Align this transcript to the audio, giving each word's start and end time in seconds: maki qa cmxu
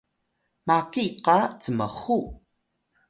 maki 0.67 1.05
qa 1.25 1.37
cmxu 1.63 2.17